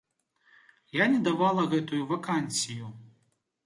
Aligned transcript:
Я 1.03 1.07
не 1.17 1.21
давала 1.29 1.69
гэтую 1.77 2.03
вакансію. 2.17 2.85